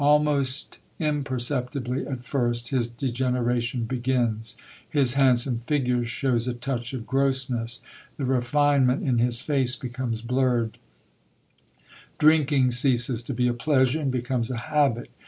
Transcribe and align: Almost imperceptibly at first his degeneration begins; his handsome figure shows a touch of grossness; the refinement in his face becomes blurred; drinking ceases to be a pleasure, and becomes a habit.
Almost 0.03 0.79
imperceptibly 0.97 2.07
at 2.07 2.25
first 2.25 2.69
his 2.69 2.89
degeneration 2.89 3.83
begins; 3.83 4.57
his 4.89 5.13
handsome 5.13 5.59
figure 5.67 6.05
shows 6.05 6.47
a 6.47 6.55
touch 6.55 6.93
of 6.95 7.05
grossness; 7.05 7.81
the 8.17 8.25
refinement 8.25 9.07
in 9.07 9.19
his 9.19 9.41
face 9.41 9.75
becomes 9.75 10.23
blurred; 10.23 10.79
drinking 12.17 12.71
ceases 12.71 13.21
to 13.21 13.33
be 13.35 13.47
a 13.47 13.53
pleasure, 13.53 14.01
and 14.01 14.11
becomes 14.11 14.49
a 14.49 14.57
habit. 14.57 15.11